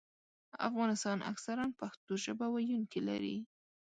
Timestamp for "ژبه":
2.25-2.45